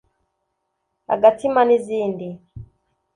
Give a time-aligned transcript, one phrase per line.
[1.13, 2.27] ‘Agatima’ n’izindi